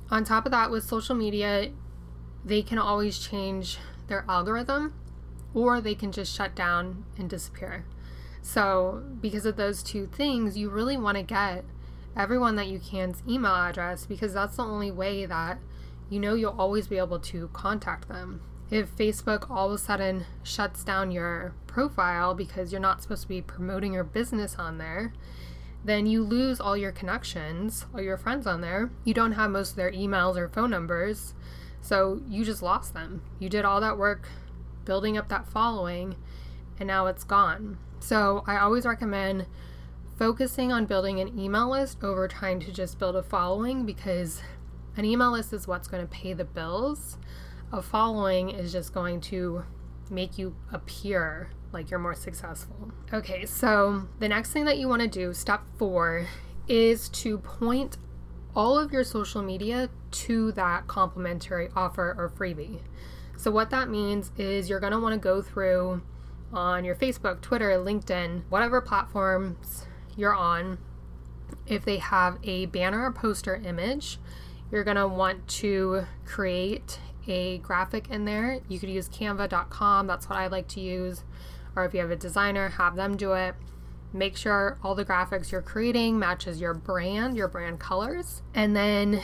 on 0.09 0.23
top 0.23 0.45
of 0.45 0.51
that, 0.51 0.71
with 0.71 0.83
social 0.83 1.15
media, 1.15 1.71
they 2.43 2.61
can 2.61 2.77
always 2.77 3.17
change 3.17 3.77
their 4.07 4.25
algorithm 4.27 4.93
or 5.53 5.79
they 5.81 5.95
can 5.95 6.11
just 6.11 6.35
shut 6.35 6.55
down 6.55 7.05
and 7.17 7.29
disappear. 7.29 7.85
So, 8.41 9.03
because 9.21 9.45
of 9.45 9.55
those 9.55 9.83
two 9.83 10.07
things, 10.07 10.57
you 10.57 10.69
really 10.69 10.97
want 10.97 11.17
to 11.17 11.23
get 11.23 11.63
everyone 12.15 12.55
that 12.57 12.67
you 12.67 12.79
can's 12.79 13.23
email 13.27 13.55
address 13.55 14.05
because 14.05 14.33
that's 14.33 14.57
the 14.57 14.63
only 14.63 14.91
way 14.91 15.25
that 15.25 15.59
you 16.11 16.19
know 16.19 16.35
you'll 16.35 16.59
always 16.59 16.87
be 16.87 16.97
able 16.97 17.19
to 17.19 17.47
contact 17.53 18.09
them. 18.09 18.41
If 18.69 18.95
Facebook 18.95 19.49
all 19.49 19.67
of 19.67 19.73
a 19.73 19.77
sudden 19.77 20.25
shuts 20.43 20.83
down 20.83 21.09
your 21.09 21.55
profile 21.67 22.35
because 22.35 22.71
you're 22.71 22.81
not 22.81 23.01
supposed 23.01 23.23
to 23.23 23.27
be 23.29 23.41
promoting 23.41 23.93
your 23.93 24.03
business 24.03 24.57
on 24.57 24.77
there, 24.77 25.13
then 25.85 26.05
you 26.05 26.21
lose 26.21 26.59
all 26.59 26.75
your 26.75 26.91
connections, 26.91 27.85
all 27.93 28.01
your 28.01 28.17
friends 28.17 28.45
on 28.45 28.59
there. 28.59 28.91
You 29.05 29.13
don't 29.13 29.31
have 29.31 29.51
most 29.51 29.71
of 29.71 29.75
their 29.77 29.91
emails 29.91 30.35
or 30.35 30.49
phone 30.49 30.69
numbers. 30.69 31.33
So 31.79 32.21
you 32.27 32.43
just 32.43 32.61
lost 32.61 32.93
them. 32.93 33.21
You 33.39 33.47
did 33.47 33.63
all 33.63 33.79
that 33.79 33.97
work 33.97 34.27
building 34.83 35.17
up 35.17 35.29
that 35.29 35.47
following, 35.47 36.15
and 36.77 36.87
now 36.87 37.07
it's 37.07 37.23
gone. 37.23 37.77
So 37.99 38.43
I 38.45 38.57
always 38.57 38.85
recommend 38.85 39.45
focusing 40.17 40.73
on 40.73 40.85
building 40.85 41.21
an 41.21 41.39
email 41.39 41.71
list 41.71 42.03
over 42.03 42.27
trying 42.27 42.59
to 42.59 42.71
just 42.71 42.99
build 42.99 43.15
a 43.15 43.23
following 43.23 43.85
because 43.85 44.41
an 44.97 45.05
email 45.05 45.31
list 45.31 45.53
is 45.53 45.67
what's 45.67 45.87
going 45.87 46.03
to 46.05 46.09
pay 46.09 46.33
the 46.33 46.45
bills. 46.45 47.17
A 47.71 47.81
following 47.81 48.49
is 48.49 48.71
just 48.71 48.93
going 48.93 49.21
to 49.21 49.63
make 50.09 50.37
you 50.37 50.55
appear 50.71 51.51
like 51.71 51.89
you're 51.89 51.99
more 51.99 52.15
successful. 52.15 52.91
Okay, 53.13 53.45
so 53.45 54.07
the 54.19 54.27
next 54.27 54.51
thing 54.51 54.65
that 54.65 54.77
you 54.77 54.87
want 54.87 55.01
to 55.01 55.07
do, 55.07 55.33
step 55.33 55.61
four, 55.77 56.27
is 56.67 57.09
to 57.09 57.37
point 57.37 57.97
all 58.55 58.77
of 58.77 58.91
your 58.91 59.03
social 59.03 59.41
media 59.41 59.89
to 60.11 60.51
that 60.53 60.87
complimentary 60.87 61.69
offer 61.75 62.15
or 62.17 62.29
freebie. 62.29 62.81
So, 63.37 63.49
what 63.49 63.69
that 63.69 63.89
means 63.89 64.31
is 64.37 64.69
you're 64.69 64.79
going 64.79 64.91
to 64.91 64.99
want 64.99 65.13
to 65.13 65.19
go 65.19 65.41
through 65.41 66.01
on 66.53 66.83
your 66.83 66.95
Facebook, 66.95 67.41
Twitter, 67.41 67.69
LinkedIn, 67.71 68.43
whatever 68.49 68.81
platforms 68.81 69.85
you're 70.15 70.35
on. 70.35 70.77
If 71.65 71.85
they 71.85 71.97
have 71.97 72.37
a 72.43 72.65
banner 72.67 73.05
or 73.05 73.11
poster 73.11 73.55
image, 73.55 74.19
you're 74.71 74.83
going 74.83 74.97
to 74.97 75.07
want 75.07 75.47
to 75.47 76.05
create 76.25 76.99
a 77.27 77.59
graphic 77.59 78.09
in 78.09 78.25
there. 78.25 78.59
You 78.67 78.79
could 78.79 78.89
use 78.89 79.09
canva.com, 79.09 80.07
that's 80.07 80.29
what 80.29 80.37
I 80.39 80.47
like 80.47 80.67
to 80.69 80.79
use. 80.79 81.23
Or 81.75 81.85
if 81.85 81.93
you 81.93 81.99
have 81.99 82.11
a 82.11 82.15
designer, 82.15 82.69
have 82.69 82.95
them 82.95 83.15
do 83.15 83.33
it. 83.33 83.55
Make 84.13 84.35
sure 84.35 84.77
all 84.83 84.95
the 84.95 85.05
graphics 85.05 85.51
you're 85.51 85.61
creating 85.61 86.19
matches 86.19 86.59
your 86.59 86.73
brand, 86.73 87.37
your 87.37 87.47
brand 87.47 87.79
colors. 87.79 88.41
And 88.53 88.75
then 88.75 89.21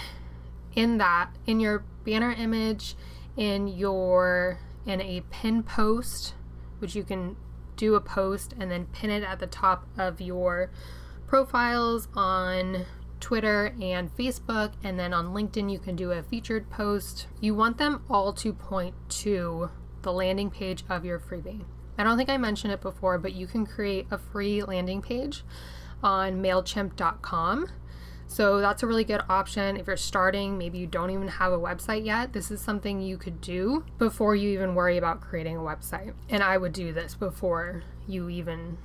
in 0.75 0.97
that, 0.99 1.31
in 1.45 1.59
your 1.59 1.83
banner 2.05 2.31
image, 2.31 2.95
in 3.35 3.67
your 3.67 4.59
in 4.85 5.01
a 5.01 5.21
pin 5.29 5.63
post, 5.63 6.33
which 6.79 6.95
you 6.95 7.03
can 7.03 7.35
do 7.75 7.95
a 7.95 8.01
post 8.01 8.53
and 8.59 8.71
then 8.71 8.85
pin 8.87 9.09
it 9.09 9.23
at 9.23 9.39
the 9.39 9.47
top 9.47 9.85
of 9.97 10.21
your 10.21 10.71
profiles 11.27 12.07
on 12.15 12.85
Twitter 13.19 13.73
and 13.81 14.15
Facebook, 14.15 14.73
and 14.83 14.99
then 14.99 15.13
on 15.13 15.33
LinkedIn, 15.33 15.71
you 15.71 15.79
can 15.79 15.95
do 15.95 16.11
a 16.11 16.23
featured 16.23 16.69
post. 16.69 17.27
You 17.41 17.55
want 17.55 17.77
them 17.77 18.03
all 18.09 18.33
to 18.33 18.53
point 18.53 18.95
to 19.09 19.69
the 20.01 20.13
landing 20.13 20.49
page 20.49 20.83
of 20.89 21.03
your 21.03 21.19
freebie. 21.19 21.65
I 21.97 22.03
don't 22.03 22.17
think 22.17 22.29
I 22.29 22.37
mentioned 22.37 22.73
it 22.73 22.81
before, 22.81 23.17
but 23.17 23.33
you 23.33 23.47
can 23.47 23.65
create 23.65 24.07
a 24.11 24.17
free 24.17 24.61
landing 24.63 25.01
page 25.01 25.43
on 26.03 26.41
MailChimp.com. 26.41 27.69
So 28.27 28.59
that's 28.59 28.83
a 28.83 28.87
really 28.87 29.05
good 29.05 29.21
option 29.29 29.77
if 29.77 29.87
you're 29.87 29.95
starting, 29.95 30.57
maybe 30.57 30.77
you 30.77 30.85
don't 30.85 31.11
even 31.11 31.29
have 31.29 31.53
a 31.53 31.57
website 31.57 32.05
yet. 32.05 32.33
This 32.33 32.51
is 32.51 32.59
something 32.59 33.01
you 33.01 33.17
could 33.17 33.39
do 33.39 33.85
before 33.97 34.35
you 34.35 34.49
even 34.49 34.75
worry 34.75 34.97
about 34.97 35.21
creating 35.21 35.55
a 35.55 35.61
website. 35.61 36.13
And 36.29 36.43
I 36.43 36.57
would 36.57 36.73
do 36.73 36.91
this 36.91 37.15
before 37.15 37.83
you 38.05 38.29
even 38.29 38.77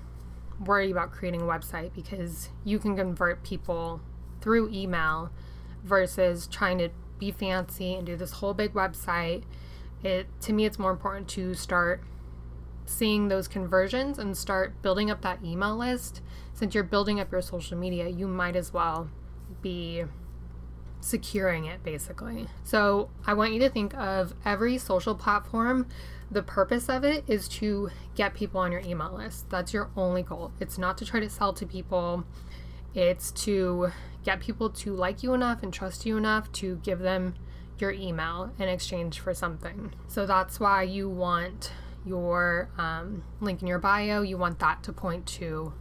worry 0.61 0.93
about 0.93 1.11
creating 1.11 1.41
a 1.43 1.45
website 1.45 1.93
because 1.93 2.51
you 2.65 2.79
can 2.79 2.97
convert 2.97 3.43
people 3.43 4.01
through 4.43 4.71
email 4.71 5.31
versus 5.85 6.47
trying 6.47 6.79
to 6.79 6.91
be 7.19 7.31
fancy 7.31 7.95
and 7.95 8.07
do 8.07 8.17
this 8.17 8.33
whole 8.33 8.53
big 8.53 8.75
website. 8.75 9.45
It 10.03 10.27
to 10.43 10.53
me 10.53 10.65
it's 10.65 10.79
more 10.79 10.91
important 10.91 11.29
to 11.29 11.55
start 11.55 12.03
seeing 12.85 13.29
those 13.29 13.49
conversions 13.49 14.19
and 14.19 14.37
start 14.37 14.83
building 14.83 15.11
up 15.11 15.23
that 15.23 15.39
email 15.45 15.77
list. 15.77 16.21
Since 16.53 16.75
you're 16.75 16.85
building 16.85 17.21
up 17.21 17.31
your 17.33 17.43
social 17.43 17.79
media, 17.79 18.09
you 18.09 18.27
might 18.27 18.57
as 18.57 18.73
well 18.73 19.09
be 19.63 20.05
securing 21.01 21.65
it 21.65 21.83
basically. 21.83 22.47
So 22.65 23.11
I 23.27 23.35
want 23.35 23.53
you 23.53 23.61
to 23.61 23.71
think 23.71 23.95
of 23.95 24.35
every 24.45 24.79
social 24.79 25.15
platform. 25.15 25.87
The 26.31 26.43
purpose 26.43 26.89
of 26.89 27.05
it 27.05 27.25
is 27.27 27.47
to 27.49 27.91
get 28.15 28.35
people 28.35 28.61
on 28.61 28.73
your 28.73 28.81
email 28.81 29.13
list. 29.13 29.51
That's 29.51 29.73
your 29.73 29.91
only 29.97 30.23
goal. 30.23 30.53
It's 30.61 30.79
not 30.79 30.97
to 30.99 31.05
try 31.05 31.21
to 31.21 31.29
sell 31.29 31.53
to 31.55 31.67
people, 31.67 32.25
it's 32.95 33.31
to 33.33 33.93
get 34.25 34.41
people 34.41 34.71
to 34.71 34.95
like 34.95 35.23
you 35.23 35.35
enough 35.35 35.63
and 35.63 35.73
trust 35.73 36.07
you 36.07 36.17
enough 36.17 36.51
to 36.53 36.77
give 36.77 37.01
them 37.01 37.35
your 37.79 37.91
email 37.91 38.53
in 38.59 38.69
exchange 38.69 39.19
for 39.19 39.35
something. 39.35 39.93
So 40.09 40.27
that's 40.27 40.61
why 40.61 40.85
you 40.85 41.09
want 41.09 41.73
your 42.05 42.69
um, 42.79 43.25
link 43.41 43.63
in 43.63 43.69
your 43.69 43.79
bio, 43.79 44.23
you 44.23 44.37
want 44.37 44.59
that 44.61 44.83
to 44.85 44.93
point 44.93 45.27
to 45.27 45.73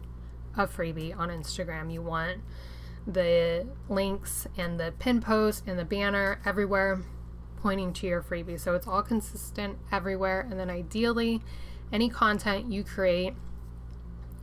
a 0.56 0.66
freebie 0.66 1.16
on 1.16 1.28
Instagram. 1.28 1.92
You 1.92 2.02
want 2.02 2.38
the 3.06 3.66
links 3.88 4.46
and 4.56 4.78
the 4.78 4.92
pin 4.98 5.20
post 5.20 5.64
and 5.66 5.78
the 5.78 5.84
banner 5.84 6.40
everywhere 6.44 7.00
pointing 7.56 7.92
to 7.94 8.06
your 8.06 8.22
freebie. 8.22 8.58
So 8.58 8.74
it's 8.74 8.86
all 8.86 9.02
consistent 9.02 9.78
everywhere. 9.90 10.46
And 10.48 10.58
then 10.58 10.70
ideally, 10.70 11.42
any 11.92 12.08
content 12.08 12.70
you 12.72 12.84
create 12.84 13.34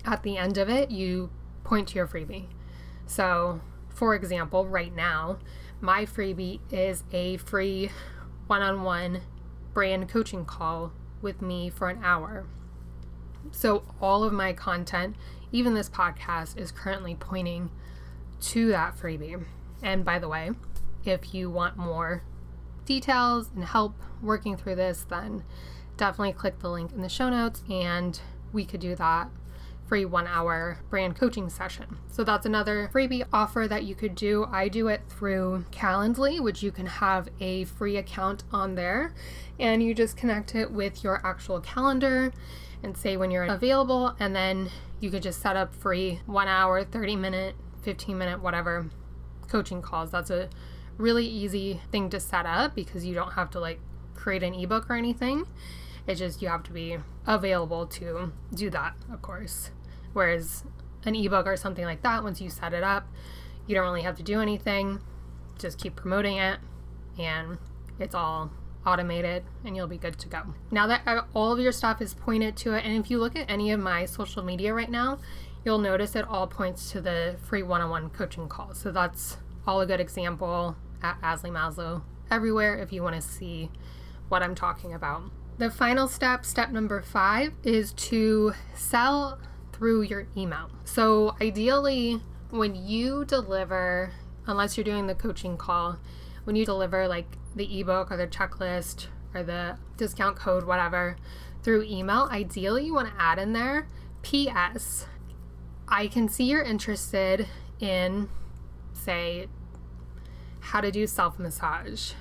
at 0.05 0.23
the 0.23 0.38
end 0.38 0.57
of 0.57 0.69
it, 0.69 0.91
you 0.91 1.29
point 1.63 1.89
to 1.89 1.95
your 1.95 2.07
freebie. 2.07 2.47
So, 3.09 3.59
for 3.89 4.13
example, 4.13 4.67
right 4.67 4.95
now, 4.95 5.39
my 5.81 6.05
freebie 6.05 6.59
is 6.71 7.03
a 7.11 7.37
free 7.37 7.89
one 8.45 8.61
on 8.61 8.83
one 8.83 9.21
brand 9.73 10.07
coaching 10.07 10.45
call 10.45 10.93
with 11.19 11.41
me 11.41 11.71
for 11.71 11.89
an 11.89 12.03
hour. 12.03 12.45
So, 13.51 13.83
all 13.99 14.23
of 14.23 14.31
my 14.31 14.53
content, 14.53 15.15
even 15.51 15.73
this 15.73 15.89
podcast, 15.89 16.55
is 16.55 16.71
currently 16.71 17.15
pointing 17.15 17.71
to 18.41 18.69
that 18.69 18.95
freebie. 18.95 19.43
And 19.81 20.05
by 20.05 20.19
the 20.19 20.29
way, 20.29 20.51
if 21.03 21.33
you 21.33 21.49
want 21.49 21.77
more 21.77 22.21
details 22.85 23.49
and 23.55 23.63
help 23.63 23.95
working 24.21 24.55
through 24.55 24.75
this, 24.75 25.03
then 25.09 25.43
definitely 25.97 26.33
click 26.33 26.59
the 26.59 26.69
link 26.69 26.93
in 26.93 27.01
the 27.01 27.09
show 27.09 27.29
notes 27.29 27.63
and 27.69 28.21
we 28.53 28.65
could 28.65 28.79
do 28.79 28.95
that 28.95 29.29
free 29.89 30.05
one 30.05 30.27
hour 30.27 30.79
brand 30.89 31.17
coaching 31.17 31.50
session. 31.50 31.98
So 32.12 32.24
that's 32.24 32.46
another 32.46 32.89
freebie 32.93 33.25
offer 33.34 33.67
that 33.67 33.84
you 33.84 33.96
could 33.96 34.13
do. 34.13 34.46
I 34.51 34.67
do 34.67 34.88
it 34.88 35.01
through 35.10 35.65
Calendly, 35.72 36.39
which 36.39 36.62
you 36.62 36.72
can 36.72 36.86
have 36.86 37.27
a 37.41 37.65
free 37.65 37.98
account 37.98 38.43
on 38.53 38.75
there 38.75 39.13
and 39.60 39.84
you 39.84 39.93
just 39.96 40.15
connect 40.15 40.53
it 40.53 40.72
with 40.72 41.03
your 41.03 41.25
actual 41.25 41.60
calendar 41.60 42.31
and 42.84 42.96
say 42.96 43.17
when 43.17 43.31
you're 43.31 43.43
available 43.43 44.15
and 44.19 44.36
then 44.36 44.69
you 45.00 45.10
could 45.10 45.24
just 45.24 45.41
set 45.41 45.58
up 45.58 45.74
free 45.74 46.22
one 46.27 46.48
hour, 46.48 46.84
30 46.84 47.15
minute 47.15 47.55
15 47.81 48.17
minute, 48.17 48.41
whatever 48.41 48.89
coaching 49.48 49.81
calls. 49.81 50.12
That's 50.12 50.29
a 50.29 50.50
really 50.98 51.25
easy 51.25 51.81
thing 51.91 52.10
to 52.12 52.19
set 52.19 52.46
up 52.46 52.75
because 52.75 53.05
you 53.05 53.15
don't 53.15 53.34
have 53.34 53.50
to 53.51 53.60
like 53.60 53.79
create 54.13 54.43
an 54.43 54.53
ebook 54.53 54.89
or 54.89 54.96
anything. 54.96 55.48
It's 56.05 56.19
just 56.19 56.41
you 56.41 56.50
have 56.50 56.63
to 56.63 56.72
be 56.72 56.98
available 57.25 57.86
to 57.88 58.31
do 58.53 58.69
that, 58.69 58.96
of 59.12 59.22
course. 59.22 59.72
Whereas 60.13 60.63
an 61.05 61.15
ebook 61.15 61.47
or 61.47 61.55
something 61.55 61.85
like 61.85 62.01
that, 62.03 62.23
once 62.23 62.41
you 62.41 62.49
set 62.49 62.73
it 62.73 62.83
up, 62.83 63.07
you 63.67 63.75
don't 63.75 63.83
really 63.83 64.01
have 64.01 64.17
to 64.17 64.23
do 64.23 64.41
anything. 64.41 64.99
Just 65.57 65.77
keep 65.77 65.95
promoting 65.95 66.37
it 66.37 66.59
and 67.17 67.57
it's 67.99 68.15
all 68.15 68.51
automated 68.85 69.43
and 69.63 69.75
you'll 69.75 69.87
be 69.87 69.97
good 69.97 70.17
to 70.19 70.27
go. 70.27 70.41
Now 70.71 70.87
that 70.87 71.01
uh, 71.05 71.23
all 71.33 71.51
of 71.51 71.59
your 71.59 71.71
stuff 71.71 72.01
is 72.01 72.13
pointed 72.13 72.55
to 72.57 72.73
it, 72.73 72.85
and 72.85 72.97
if 72.97 73.11
you 73.11 73.19
look 73.19 73.35
at 73.35 73.49
any 73.49 73.71
of 73.71 73.79
my 73.79 74.05
social 74.05 74.43
media 74.43 74.73
right 74.73 74.89
now, 74.89 75.19
you'll 75.63 75.79
notice 75.79 76.15
it 76.15 76.25
all 76.27 76.47
points 76.47 76.91
to 76.91 77.01
the 77.01 77.37
free 77.43 77.63
one 77.63 77.81
on 77.81 77.89
one 77.89 78.09
coaching 78.09 78.47
call. 78.47 78.73
So 78.73 78.91
that's 78.91 79.37
all 79.67 79.81
a 79.81 79.85
good 79.85 79.99
example 79.99 80.75
at 81.03 81.21
Azalee 81.21 81.51
Maslow 81.51 82.01
everywhere 82.31 82.77
if 82.77 82.91
you 82.93 83.03
want 83.03 83.15
to 83.15 83.21
see 83.21 83.69
what 84.29 84.41
I'm 84.41 84.55
talking 84.55 84.93
about. 84.93 85.23
The 85.57 85.69
final 85.69 86.07
step, 86.07 86.45
step 86.45 86.71
number 86.71 87.01
five, 87.01 87.51
is 87.63 87.91
to 87.93 88.53
sell 88.73 89.39
through 89.79 90.01
your 90.01 90.27
email. 90.36 90.69
So, 90.83 91.36
ideally, 91.41 92.21
when 92.50 92.75
you 92.75 93.24
deliver, 93.24 94.12
unless 94.45 94.75
you're 94.75 94.83
doing 94.83 95.07
the 95.07 95.15
coaching 95.15 95.55
call, 95.55 95.98
when 96.43 96.57
you 96.57 96.65
deliver 96.65 97.07
like 97.07 97.38
the 97.55 97.79
ebook 97.79 98.12
or 98.12 98.17
the 98.17 98.27
checklist 98.27 99.07
or 99.33 99.41
the 99.41 99.77
discount 99.95 100.36
code, 100.36 100.65
whatever, 100.65 101.15
through 101.63 101.83
email, 101.83 102.27
ideally 102.29 102.86
you 102.86 102.93
want 102.93 103.07
to 103.07 103.21
add 103.21 103.39
in 103.39 103.53
there 103.53 103.88
PS. 104.21 105.05
I 105.88 106.07
can 106.07 106.27
see 106.27 106.43
you're 106.43 106.62
interested 106.62 107.48
in, 107.79 108.27
say, 108.91 109.48
how 110.59 110.81
to 110.81 110.91
do 110.91 111.07
self 111.07 111.39
massage. 111.39 112.12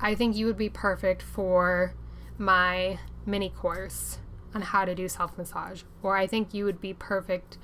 I 0.00 0.16
think 0.16 0.36
you 0.36 0.46
would 0.46 0.58
be 0.58 0.68
perfect 0.68 1.22
for 1.22 1.94
my 2.38 2.98
mini 3.24 3.50
course 3.50 4.18
on 4.54 4.62
how 4.62 4.84
to 4.84 4.94
do 4.94 5.08
self 5.08 5.36
massage, 5.36 5.82
or 6.02 6.16
I 6.16 6.26
think 6.26 6.54
you 6.54 6.64
would 6.64 6.80
be 6.80 6.94
perfect 6.94 7.58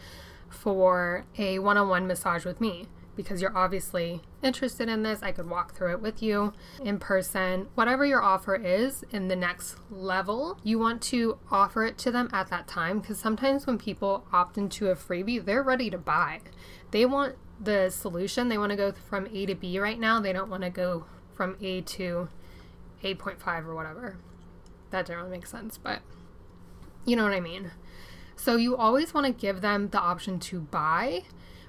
for 0.49 1.25
a 1.39 1.59
one 1.59 1.77
on 1.77 1.89
one 1.89 2.07
massage 2.07 2.45
with 2.45 2.61
me 2.61 2.87
because 3.17 3.41
you're 3.41 3.57
obviously 3.57 4.21
interested 4.43 4.89
in 4.89 5.03
this. 5.03 5.23
I 5.23 5.33
could 5.33 5.49
walk 5.49 5.75
through 5.75 5.93
it 5.93 6.01
with 6.01 6.23
you 6.23 6.53
in 6.83 6.99
person. 6.99 7.69
Whatever 7.75 8.05
your 8.05 8.23
offer 8.23 8.55
is 8.55 9.05
in 9.11 9.29
the 9.29 9.37
next 9.37 9.77
level, 9.91 10.59
you 10.63 10.79
want 10.79 11.03
to 11.03 11.39
offer 11.51 11.85
it 11.85 11.99
to 11.99 12.11
them 12.11 12.29
at 12.33 12.51
that 12.51 12.67
time 12.67 13.01
because 13.01 13.19
sometimes 13.19 13.67
when 13.67 13.79
people 13.79 14.27
opt 14.33 14.59
into 14.59 14.89
a 14.89 14.97
freebie, 14.97 15.45
they're 15.45 15.63
ready 15.63 15.91
to 15.91 15.99
buy. 15.99 16.41
They 16.91 17.07
want 17.07 17.37
the 17.61 17.91
solution, 17.91 18.49
they 18.49 18.59
want 18.59 18.71
to 18.71 18.77
go 18.77 18.93
from 18.93 19.29
A 19.33 19.47
to 19.47 19.55
B 19.55 19.79
right 19.79 19.99
now. 19.99 20.21
They 20.21 20.33
don't 20.33 20.51
want 20.51 20.65
to 20.65 20.71
go 20.71 21.07
from 21.35 21.57
A 21.61 21.81
to 21.83 22.29
8.5 23.03 23.67
or 23.67 23.75
whatever. 23.75 24.17
That 24.91 25.07
didn't 25.07 25.19
really 25.19 25.39
make 25.39 25.47
sense, 25.47 25.79
but 25.79 26.01
you 27.05 27.17
know 27.17 27.25
what 27.25 27.33
I 27.33 27.41
mean. 27.41 27.71
So 28.37 28.57
you 28.57 28.77
always 28.77 29.15
want 29.15 29.27
to 29.27 29.33
give 29.33 29.61
them 29.61 29.89
the 29.89 30.01
option 30.01 30.39
to 30.41 30.61
buy 30.61 31.25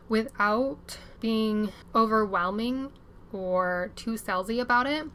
without 0.10 0.98
being 1.20 1.72
overwhelming 1.94 2.92
or 3.32 3.92
too 3.96 4.14
salesy 4.14 4.62
about 4.62 4.88
it. 4.88 5.06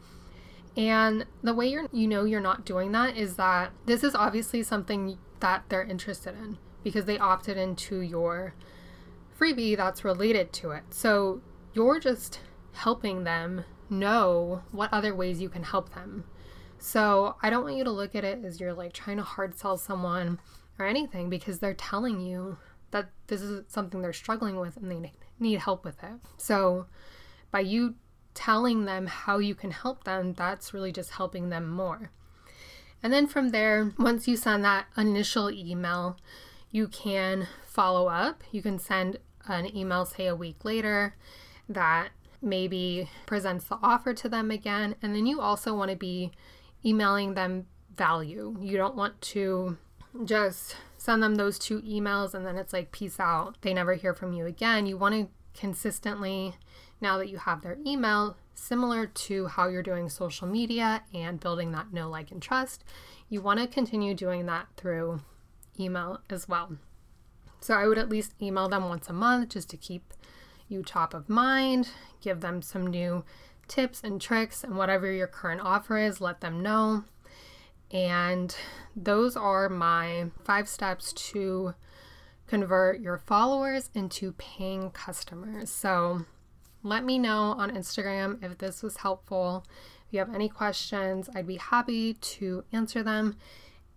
And 0.77 1.27
the 1.43 1.55
way 1.55 1.69
you're 1.69 1.87
you 1.93 2.07
know 2.07 2.25
you're 2.25 2.41
not 2.41 2.65
doing 2.65 2.93
that 2.93 3.17
is 3.17 3.37
that 3.37 3.73
this 3.87 4.05
is 4.05 4.15
obviously 4.15 4.63
something 4.63 5.19
that 5.41 5.65
they're 5.69 5.83
interested 5.83 6.35
in 6.35 6.59
because 6.85 7.05
they 7.05 7.19
opted 7.19 7.57
into 7.57 8.01
your 8.01 8.55
freebie 9.39 9.77
that's 9.77 10.05
related 10.05 10.53
to 10.53 10.71
it. 10.71 10.83
So 10.91 11.41
you're 11.73 11.99
just 11.99 12.41
helping 12.73 13.25
them 13.25 13.65
know 13.89 14.63
what 14.71 14.93
other 14.93 15.15
ways 15.15 15.41
you 15.41 15.49
can 15.49 15.65
help 15.65 15.95
them. 15.95 16.25
So 16.81 17.37
I 17.43 17.51
don't 17.51 17.63
want 17.63 17.77
you 17.77 17.85
to 17.85 17.91
look 17.91 18.15
at 18.15 18.25
it 18.25 18.45
as 18.45 18.59
you're 18.59 18.73
like 18.73 18.93
trying 18.93 19.19
to 19.19 19.23
hard 19.23 19.57
sell 19.57 19.77
someone 19.77 20.41
or 20.79 20.87
anything 20.87 21.29
because 21.29 21.59
they're 21.59 21.75
telling 21.75 22.21
you 22.21 22.57
that 22.91 23.11
this 23.27 23.43
is 23.43 23.65
something 23.69 24.01
they're 24.01 24.13
struggling 24.13 24.57
with 24.57 24.77
and 24.77 24.91
they 24.91 25.13
need 25.39 25.61
help 25.61 25.85
with 25.85 26.03
it. 26.03 26.15
So 26.39 26.87
by 27.51 27.61
you 27.61 27.95
telling 28.35 28.87
them 28.87 29.07
how 29.07 29.39
you 29.39 29.55
can 29.55 29.71
help 29.71 30.05
them, 30.05 30.33
that's 30.33 30.73
really 30.73 30.91
just 30.91 31.11
helping 31.11 31.51
them 31.51 31.69
more. 31.69 32.11
And 33.03 33.13
then 33.13 33.27
from 33.27 33.51
there, 33.51 33.93
once 33.99 34.27
you 34.27 34.37
send 34.37 34.65
that 34.65 34.87
initial 34.97 35.51
email, 35.51 36.17
you 36.71 36.89
can 36.89 37.47
follow 37.67 38.09
up. 38.09 38.43
You 38.53 38.63
can 38.63 38.79
send 38.79 39.19
an 39.47 39.75
email, 39.77 40.05
say 40.07 40.27
a 40.27 40.37
week 40.37 40.65
later, 40.65 41.15
that 41.69 42.11
maybe 42.43 43.11
presents 43.27 43.67
the 43.67 43.79
offer 43.83 44.15
to 44.15 44.29
them 44.29 44.51
again. 44.51 44.95
And 45.03 45.15
then 45.15 45.27
you 45.27 45.41
also 45.41 45.75
want 45.75 45.91
to 45.91 45.97
be 45.97 46.33
emailing 46.85 47.35
them 47.35 47.67
value. 47.97 48.57
You 48.61 48.77
don't 48.77 48.97
want 48.97 49.21
to 49.21 49.77
just 50.25 50.77
send 50.97 51.23
them 51.23 51.37
those 51.37 51.59
two 51.59 51.81
emails 51.83 52.35
and 52.35 52.45
then 52.45 52.57
it's 52.57 52.73
like, 52.73 52.93
peace 52.93 53.21
out. 53.21 53.57
They 53.63 53.75
never 53.75 53.95
hear 53.95 54.15
from 54.15 54.33
you 54.33 54.47
again. 54.47 54.87
You 54.87 54.97
want 54.97 55.15
to 55.15 55.29
consistently, 55.59 56.55
now 57.01 57.19
that 57.19 57.29
you 57.29 57.39
have 57.39 57.63
their 57.63 57.79
email, 57.87 58.37
similar 58.55 59.07
to 59.07 59.47
how 59.47 59.69
you're 59.69 59.83
doing 59.83 60.09
social 60.09 60.47
media 60.47 61.03
and 61.15 61.41
building 61.41 61.73
that 61.73 61.93
know, 61.93 62.09
like, 62.09 62.31
and 62.31 62.43
trust, 62.43 62.85
you 63.29 63.41
want 63.41 63.61
to 63.61 63.67
continue 63.67 64.15
doing 64.15 64.47
that 64.47 64.67
through 64.77 65.21
email 65.79 66.21
as 66.29 66.49
well. 66.49 66.77
So 67.61 67.75
I 67.75 67.87
would 67.87 67.99
at 67.99 68.09
least 68.09 68.35
email 68.41 68.69
them 68.69 68.89
once 68.89 69.09
a 69.09 69.13
month 69.13 69.51
just 69.51 69.71
to 69.71 69.77
keep 69.77 70.13
you 70.69 70.83
top 70.83 71.15
of 71.15 71.29
mind, 71.29 71.91
give 72.21 72.41
them 72.41 72.63
some 72.63 72.87
new 72.87 73.25
tips 73.71 74.03
and 74.03 74.21
tricks, 74.21 74.63
and 74.65 74.77
whatever 74.77 75.11
your 75.11 75.27
current 75.27 75.61
offer 75.63 75.97
is, 75.97 76.21
let 76.21 76.41
them 76.41 76.61
know. 76.63 77.05
And 77.91 78.55
those 78.95 79.37
are 79.37 79.69
my 79.69 80.31
five 80.45 80.69
steps 80.69 81.13
to 81.13 81.75
convert 82.47 83.01
your 83.01 83.19
followers 83.19 83.91
into 83.95 84.33
paying 84.33 84.91
customers. 84.91 85.71
So 85.71 86.27
let 86.83 87.05
me 87.05 87.19
know 87.19 87.55
on 87.57 87.71
Instagram 87.71 88.43
if 88.43 88.59
this 88.59 88.83
was 88.83 88.99
helpful. 88.99 89.65
If 90.07 90.13
you 90.13 90.19
have 90.19 90.35
any 90.35 90.49
questions, 90.49 91.29
I'd 91.35 91.47
be 91.47 91.57
happy 91.57 92.15
to 92.15 92.65
answer 92.73 93.03
them. 93.03 93.37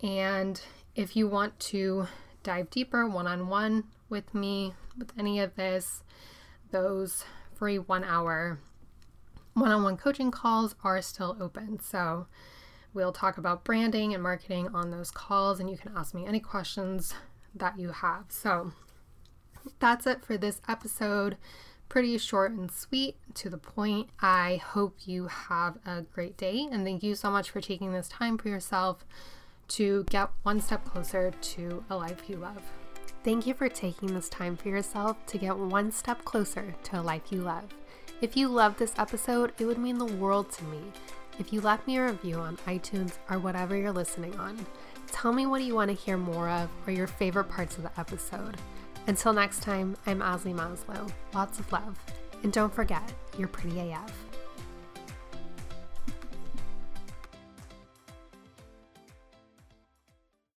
And 0.01 0.61
if 0.95 1.15
you 1.15 1.27
want 1.27 1.59
to 1.61 2.07
dive 2.43 2.69
deeper 2.69 3.07
one 3.07 3.25
on 3.25 3.47
one 3.47 3.85
with 4.09 4.35
me 4.35 4.73
with 4.97 5.11
any 5.17 5.39
of 5.39 5.55
this, 5.55 6.03
those 6.71 7.25
free 7.55 7.79
one 7.79 8.03
hour 8.03 8.59
one 9.53 9.71
on 9.71 9.83
one 9.83 9.97
coaching 9.97 10.31
calls 10.31 10.75
are 10.83 11.01
still 11.01 11.37
open. 11.39 11.79
So 11.79 12.27
we'll 12.93 13.11
talk 13.11 13.37
about 13.37 13.63
branding 13.63 14.13
and 14.13 14.21
marketing 14.21 14.69
on 14.73 14.91
those 14.91 15.11
calls, 15.11 15.59
and 15.59 15.69
you 15.69 15.77
can 15.77 15.91
ask 15.95 16.13
me 16.13 16.25
any 16.25 16.39
questions 16.39 17.13
that 17.55 17.77
you 17.79 17.89
have. 17.89 18.25
So 18.29 18.71
that's 19.79 20.07
it 20.07 20.23
for 20.25 20.37
this 20.37 20.61
episode. 20.67 21.37
Pretty 21.89 22.17
short 22.17 22.51
and 22.51 22.71
sweet, 22.71 23.17
to 23.35 23.49
the 23.49 23.57
point. 23.57 24.09
I 24.19 24.61
hope 24.63 24.95
you 25.05 25.27
have 25.27 25.77
a 25.85 26.01
great 26.01 26.37
day, 26.37 26.67
and 26.71 26.83
thank 26.83 27.03
you 27.03 27.13
so 27.13 27.29
much 27.29 27.51
for 27.51 27.61
taking 27.61 27.93
this 27.93 28.09
time 28.09 28.37
for 28.37 28.49
yourself 28.49 29.05
to 29.69 30.03
get 30.09 30.29
one 30.41 30.59
step 30.59 30.85
closer 30.85 31.31
to 31.31 31.83
a 31.89 31.95
life 31.95 32.23
you 32.27 32.37
love. 32.37 32.63
Thank 33.23 33.47
you 33.47 33.53
for 33.53 33.69
taking 33.69 34.13
this 34.13 34.27
time 34.27 34.57
for 34.57 34.69
yourself 34.69 35.17
to 35.27 35.37
get 35.37 35.57
one 35.57 35.91
step 35.91 36.25
closer 36.25 36.75
to 36.83 36.99
a 36.99 37.01
life 37.01 37.31
you 37.31 37.41
love. 37.41 37.65
If 38.23 38.37
you 38.37 38.47
love 38.47 38.77
this 38.77 38.93
episode, 38.97 39.51
it 39.59 39.65
would 39.65 39.77
mean 39.77 39.97
the 39.97 40.05
world 40.05 40.49
to 40.53 40.63
me 40.63 40.79
if 41.39 41.51
you 41.51 41.59
left 41.59 41.85
me 41.85 41.97
a 41.97 42.05
review 42.05 42.35
on 42.37 42.55
iTunes 42.65 43.17
or 43.29 43.37
whatever 43.37 43.75
you're 43.75 43.91
listening 43.91 44.33
on. 44.39 44.65
Tell 45.07 45.33
me 45.33 45.45
what 45.45 45.61
you 45.61 45.75
want 45.75 45.89
to 45.89 45.93
hear 45.93 46.15
more 46.15 46.47
of 46.47 46.69
or 46.87 46.93
your 46.93 47.05
favorite 47.05 47.49
parts 47.49 47.75
of 47.75 47.83
the 47.83 47.91
episode. 47.99 48.55
Until 49.07 49.33
next 49.33 49.61
time, 49.61 49.97
I'm 50.05 50.21
Azalee 50.21 50.55
Maslow. 50.55 51.11
Lots 51.33 51.59
of 51.59 51.69
love. 51.73 51.99
And 52.43 52.53
don't 52.53 52.73
forget, 52.73 53.11
you're 53.37 53.49
pretty 53.49 53.77
AF. 53.91 54.22